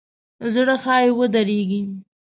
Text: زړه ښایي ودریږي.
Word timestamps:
زړه 0.53 0.75
ښایي 0.83 1.11
ودریږي. 1.17 1.81